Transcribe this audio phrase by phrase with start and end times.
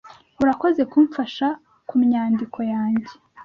[0.41, 1.47] Urakoze kumfasha
[1.89, 3.13] kumyandiko yanjye.